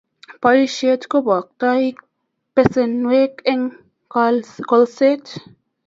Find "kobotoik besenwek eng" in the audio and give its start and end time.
1.11-3.73